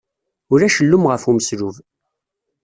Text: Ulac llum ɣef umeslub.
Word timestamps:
Ulac 0.51 0.75
llum 0.83 1.05
ɣef 1.11 1.23
umeslub. 1.29 1.75